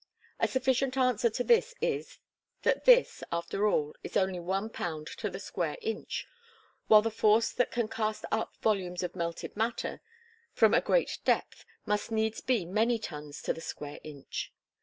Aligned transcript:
A 0.39 0.47
sufficient 0.47 0.97
answer 0.97 1.29
to 1.29 1.43
this 1.43 1.75
is, 1.79 2.17
that 2.63 2.85
this, 2.85 3.21
after 3.31 3.67
all, 3.67 3.93
is 4.03 4.17
only 4.17 4.39
one 4.39 4.71
pound 4.71 5.05
to 5.17 5.29
the 5.29 5.39
square 5.39 5.77
inch; 5.79 6.25
while 6.87 7.03
the 7.03 7.11
force 7.11 7.51
that 7.51 7.69
can 7.69 7.87
cast 7.87 8.25
up 8.31 8.55
volumes 8.63 9.03
of 9.03 9.15
melted 9.15 9.55
matter 9.55 10.01
from 10.53 10.73
a 10.73 10.81
great 10.81 11.19
depth 11.23 11.65
must 11.85 12.09
needs 12.11 12.41
be 12.41 12.65
many 12.65 12.97
tons 12.97 13.43
to 13.43 13.53
the 13.53 13.61
square 13.61 13.99
inch. 14.03 14.51